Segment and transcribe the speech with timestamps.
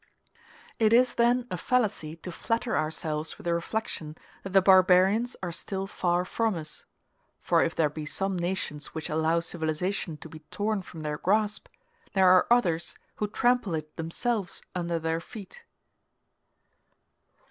[0.79, 5.51] It is then a fallacy to flatter ourselves with the reflection that the barbarians are
[5.51, 6.85] still far from us;
[7.39, 11.67] for if there be some nations which allow civilization to be torn from their grasp,
[12.13, 15.61] there are others who trample it themselves under their feet.